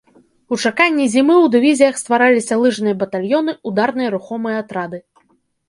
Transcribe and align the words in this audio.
У 0.55 0.57
чаканні 0.69 1.05
зімы 1.15 1.35
ў 1.35 1.45
дывізіях 1.57 1.99
ствараліся 2.01 2.59
лыжныя 2.63 2.99
батальёны, 3.05 3.57
ударныя 3.73 4.09
рухомыя 4.17 4.57
атрады. 4.67 4.97